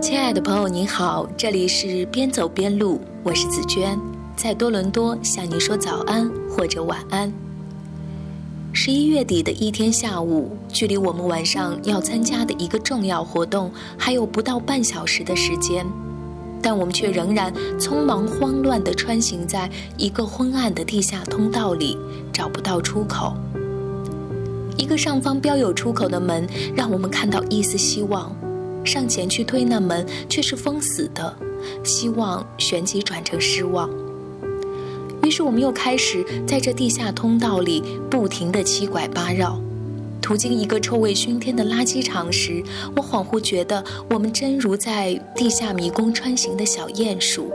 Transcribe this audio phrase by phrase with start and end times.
[0.00, 4.00] 亲爱的朋友，您好，这里是边走边录，我是紫娟，
[4.34, 7.30] 在多伦多向您说早安或者晚安。
[8.72, 15.86] 十一月底的一天下午，距离我们晚上要参加的一个重要活动还有不到半小时的时间，
[16.62, 21.98] 但我们却仍然匆忙慌乱地穿行在一个昏暗的地下通道里，
[22.32, 23.34] 找不到出口。
[24.78, 28.34] 一个上方标有出口的门，让我们看到一丝希望。
[28.84, 31.34] 上前去推那门，却是封死的。
[31.84, 33.88] 希望旋即转成失望。
[35.22, 39.60] 于是我们又开始在这地下通道里不停地七拐八绕。
[40.22, 42.62] 途经一个臭味熏天的垃圾场时，
[42.96, 47.50] 我恍惚觉得我们真如在地下迷宫穿行的小鼹鼠，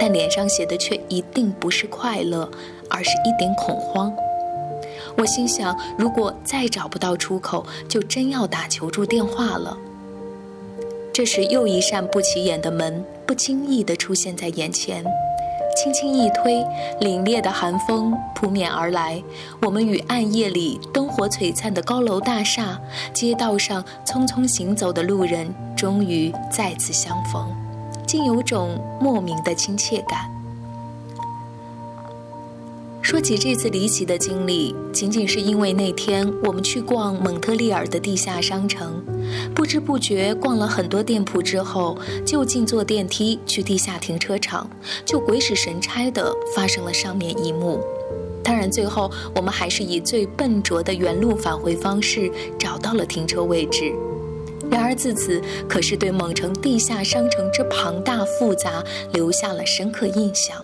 [0.00, 2.50] 但脸上写的却一定不是快乐，
[2.88, 4.12] 而是一点恐慌。
[5.16, 9.76] 我心想，如果再找不到出口，就真要打求助电话了。
[11.18, 15.04] 这时，又一扇不起眼的门不经意地出现在眼前，
[15.76, 16.64] 轻轻一推，
[17.00, 19.20] 凛冽的寒风扑面而来。
[19.62, 22.80] 我们与暗夜里灯火璀璨的高楼大厦、
[23.12, 27.52] 街道上匆匆行走的路人，终于再次相逢，
[28.06, 30.30] 竟有种莫名的亲切感。
[33.08, 39.02] 说起这次离奇的经历，仅仅是因为那天我们去逛蒙特利尔的地下商城，
[39.54, 44.68] 不知不觉逛了很多店铺之后，就近坐电梯去地下停车场，
[45.06, 47.80] 就鬼使神差的发生了上面一幕。
[48.44, 53.90] 当然，最后我们还是以最笨拙的原路返回方式找到了停车位置。
[54.70, 60.62] 然而自此，可是对蒙城地下商城之庞大复杂留下了深刻印象。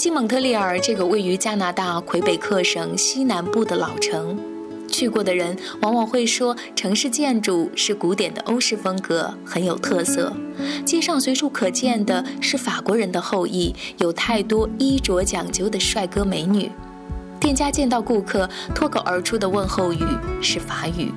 [0.00, 4.34] 西蒙特利尔这个位于加拿大魁北克省西南部的老城，
[4.88, 10.32] 去过的人往往会说，城市建筑是古典的欧式风格，很有特色。
[10.86, 16.72] 街上随处可见的是法国人的后裔，有太多衣着讲究的帅哥美女。
[17.38, 20.02] 店家见到顾客，脱口而出的问候语
[20.40, 21.12] 是法语，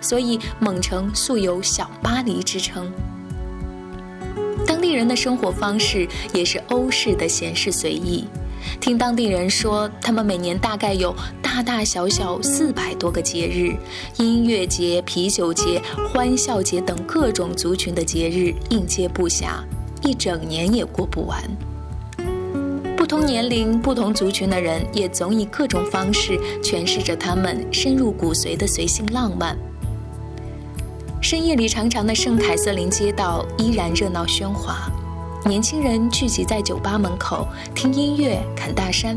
[0.00, 2.92] 所以蒙城素有“小巴黎”之称。
[4.70, 8.24] 当地人的生活方式也是欧式的闲适随意。
[8.80, 13.74] 听当地人说，他们每年大概有大大小小四百多个节日，
[14.18, 19.54] 音乐节、啤酒节、欢笑节等各种族群的节日应接不暇，
[20.02, 21.42] 一整年也过不完。
[22.96, 29.58] 不同年龄、不同族群的人也总以各种方式诠释着他们深入骨髓的随性浪漫。
[31.30, 34.90] 深夜里，长长的圣凯瑟琳街道依然热闹喧哗，
[35.46, 39.16] 年轻人聚集在酒吧门口听音乐、侃大山。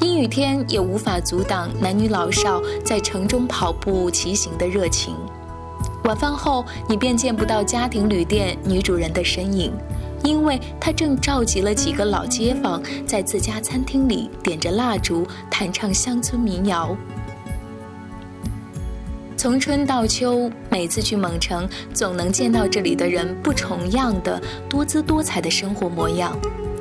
[0.00, 5.12] 阴雨天也无法阻挡男女老少在城中跑步、骑行的热情。
[6.04, 9.72] 晚饭后，你便见不到家庭旅店女主人的身影，
[10.22, 16.96] 因为她正召集了几个老街坊，在自家餐厅里点着蜡烛，弹唱乡村民谣。
[19.38, 26.36] 从春到秋，每次去蒙城，总能见到这里的人不重样的多姿多彩的生活模样。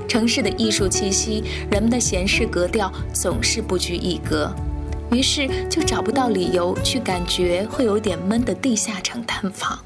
[0.08, 4.52] 城市的艺术气息，人们的闲适格调，总是不拘一格。
[5.12, 9.78] 于是就找不到理由去感觉会有点闷的地下城探访。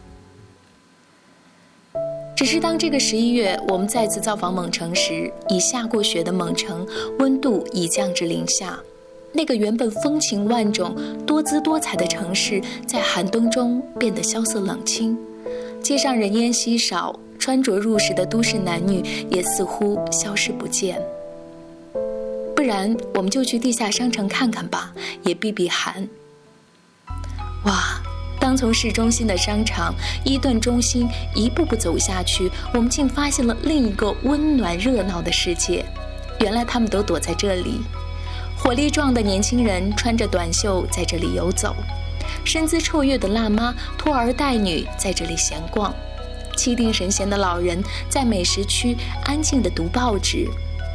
[2.37, 6.87] 只是当这个十一月，我们再次造访蒙城时，已下过雪的蒙城，
[7.19, 8.79] 温度已降至零下。
[9.33, 15.17] 那个原本风情万种、多姿多彩的城市，在寒冬中变得萧瑟冷清，
[15.81, 21.01] 街上人烟稀少，穿着入时的都市男女也似乎消失不见。
[22.55, 24.93] 不然，我们就去地下商城看看吧，
[25.23, 26.07] 也避避寒。
[27.65, 28.01] 哇！
[28.39, 29.93] 当从市中心的商场
[30.25, 35.85] 伊顿中心一步步走下去，我们竟发现了另一个温暖热闹的世界。
[36.39, 37.81] 原来他们都躲在这里。
[38.63, 41.75] 火力壮的年轻人穿着短袖在这里游走，
[42.43, 45.91] 身姿绰约的辣妈拖儿带女在这里闲逛，
[46.55, 50.47] 气定神闲的老人在美食区安静地读报纸，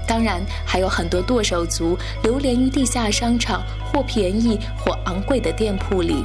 [0.06, 3.60] 当然还有很多剁手族流连于地下商场
[3.92, 6.24] 或便宜或昂贵的店铺里，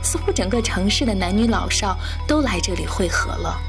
[0.00, 1.98] 似乎整个城市的男女老少
[2.28, 3.60] 都来这里汇合了。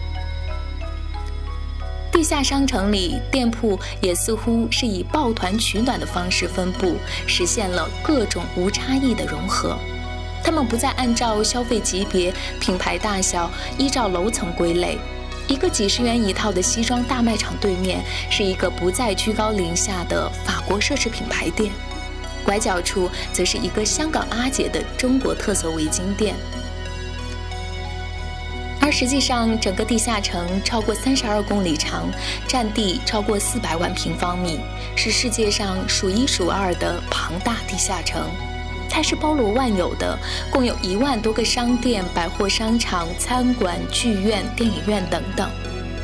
[2.12, 6.96] 地下商城里，店铺也似乎是以抱团取暖的方式分布，
[7.28, 9.78] 实现了各种无差异的融合。
[10.44, 14.98] 他们不再按照消费级别、品牌大小，依照楼层归类。
[15.48, 21.72] 一个几十元一套的西装大卖场对面，是一个不再居高临下的法国奢侈品牌店，
[22.44, 26.36] 拐角处则是一个香港阿姐的中国特色围巾店。
[28.90, 32.10] 而实际上，整个地下城超过三十二公里长，
[32.48, 34.60] 占地超过四百万平方米，
[34.96, 38.28] 是世界上数一数二的庞大地下城。
[38.90, 40.18] 它是包罗万有的，
[40.50, 45.48] 共有一万多个商店、百货商场、餐馆、剧院、电影院等等。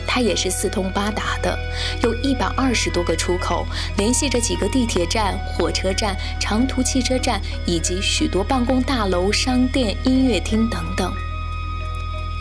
[0.05, 1.57] 它也是四通八达的，
[2.03, 3.65] 有一百二十多个出口，
[3.97, 11.11] 联系着几个地铁站、火车站、长途汽车站，以及许多办公大楼、商店、音乐厅等等。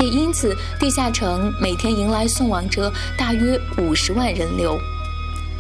[0.05, 4.79] 也因此，地下城每天迎来送往着大约五十万人流。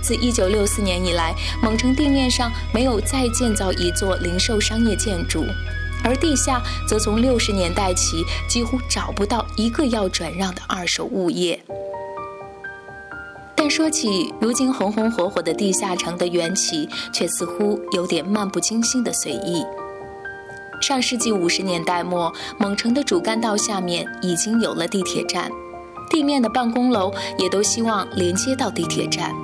[0.02, 5.46] 自1964年以来，蒙城地面上没有再建造一座零售商业建筑，
[6.04, 11.58] 而地下则从60年代起几乎找不到一个要转让的二手物业。
[13.56, 19.64] 但说起如今红红火火的地下城的缘起，却似乎有点漫不经心的随意。
[20.84, 25.50] 上世纪五十年代末，蒙城的主干道下面已经有了地铁站，
[26.10, 29.34] 地面的办公楼也都希望连接到地铁站。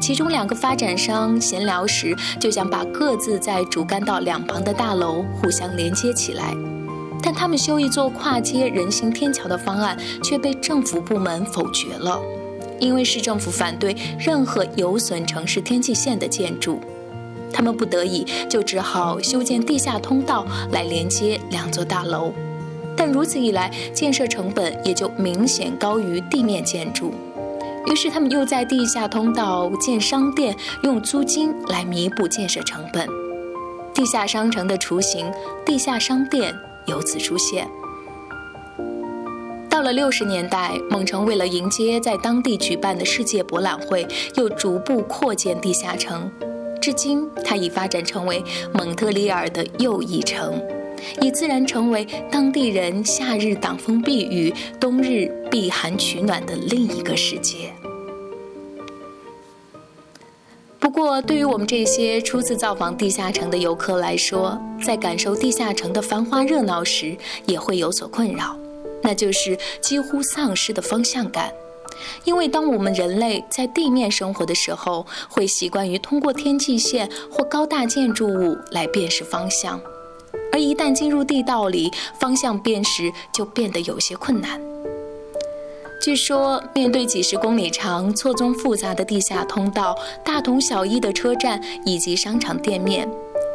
[0.00, 6.56] 其中两个发展商闲聊时，就想把各自在主干道两旁的大楼互相连接起来，
[7.22, 12.18] 但他们修一座跨街人行天桥的方案却被政府部门否决了，
[12.78, 16.80] 因为市政府反对任何有损城市天际线的建筑。
[17.52, 22.32] 他们不得已就只好修建地下通道来连接两座大楼，
[22.96, 27.12] 但如此一来，建设成本也就明显高于地面建筑。
[27.86, 33.08] 于是，他们又在地下通道建商店，用租金来弥补建设成本。
[33.92, 35.30] 地下商城的雏形——
[35.66, 36.54] 地下商店
[36.86, 37.66] 由此出现。
[39.68, 44.06] 到了六十年代，蒙城为了迎接在当地举办的世界博览会，
[44.36, 46.30] 又逐步扩建地下城。
[46.80, 48.42] 至今，它已发展成为
[48.72, 50.60] 蒙特利尔的又一城。
[51.22, 57.72] 已自然成为当地人夏日挡风避雨、冬日避寒取暖的另一个世界。
[60.78, 67.16] 不过，对于我们这些初次造访地下城的游客来说，在感受地下城的繁华热闹时，
[67.46, 68.54] 也会有所困扰，
[69.02, 71.50] 那就是几乎丧失的方向感。
[72.24, 79.80] 因为当我们人类在地面生活的时候，会习惯于通过天际线或高大建筑物来辨识方向。
[80.52, 84.60] 而一旦进入地道里，方向辨识就变得有些困难。
[86.02, 89.94] 据说，面对几十公里长、错综复杂的地下通道、
[90.24, 93.06] 大同小异的车站以及商场店面，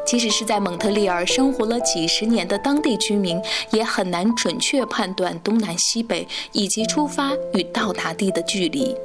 [0.06, 3.42] 即使是在蒙特利尔生活了几十年的当地居民，
[3.72, 8.96] 也很难准确判断东南西北以及出发与到达地的距离。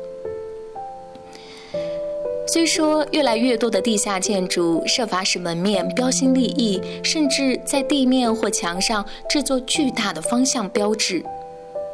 [2.47, 11.25] 虽说越来越多的地下建筑设法使门面标新立异，甚至在地面或墙上制作巨大的方向标志，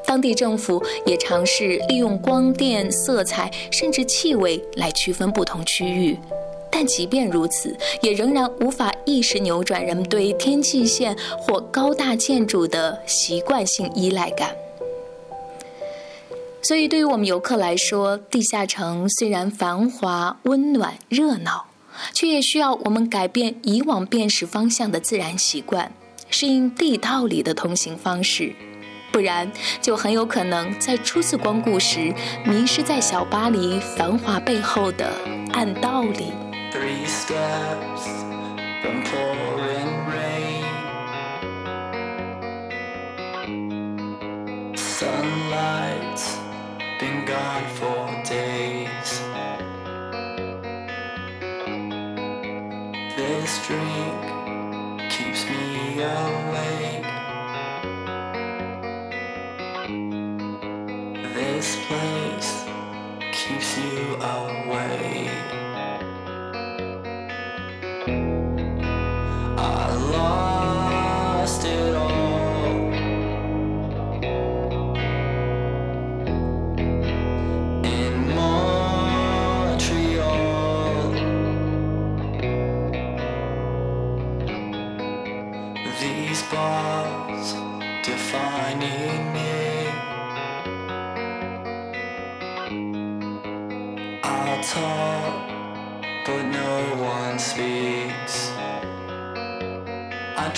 [0.07, 6.19] 当地政府也尝试利用光电、色彩甚至气味来区分不同区域，
[6.79, 14.55] 但即便如此，也仍然无法一时扭转人们对天际线或高大建筑的习惯性依赖感。
[16.61, 21.65] 所以，对于我们游客来说，地下城虽然繁华、温暖、热闹，
[22.13, 25.91] 却也需要我们改变以往辨识方向的自然习惯，
[26.29, 28.55] 适应地道里的通行方式，
[29.11, 32.13] 不然就很有可能在初次光顾时
[32.45, 35.11] 迷失在小巴黎繁华背后的
[35.55, 36.27] 暗道里。
[36.77, 38.05] three steps
[38.83, 40.65] from pouring rain.
[44.77, 46.37] Sunlight's
[47.01, 49.11] been gone for days.
[53.17, 54.36] This drink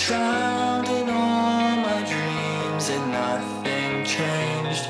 [0.09, 4.85] drowned in all my dreams and nothing changed.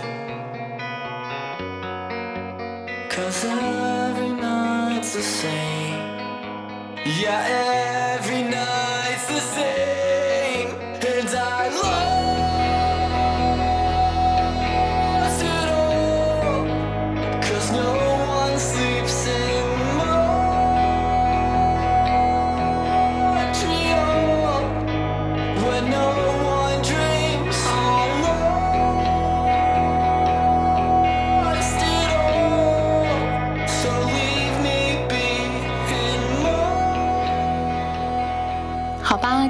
[3.10, 6.00] Cause every night's the same.
[7.22, 8.49] Yeah, every night's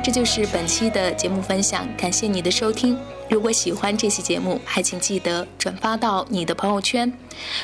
[0.09, 2.97] 这就是本期的节目分享，感谢你的收听。
[3.29, 7.13] 如果喜欢这期节目，还请记得转发到你的朋友圈。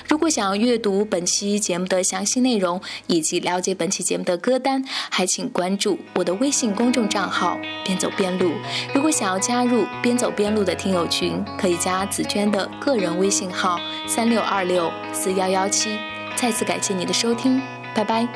[0.07, 8.51] 如果想要阅读本期节目的详细内容以及了解本期节目的歌单，还请关注我的微信公众账号“边走边录”。
[8.93, 15.97] 如果想要加入“边走边录”的听友群，可以加紫娟的个人微信号：三六二六四幺幺七。
[16.35, 17.59] 再次感谢你的收听，
[17.95, 18.27] 拜拜。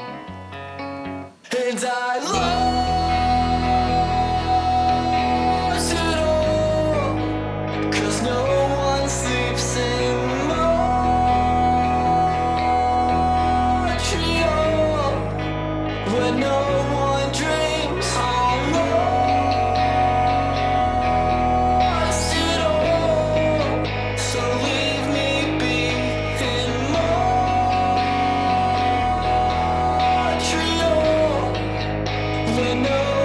[32.59, 33.18] to know.